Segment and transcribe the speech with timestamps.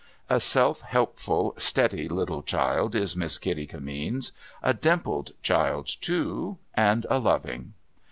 [0.31, 4.31] A self helpful, steady little child is Miss Kitty Kimmeens:
[4.63, 7.75] a dimpled child too, and a loving.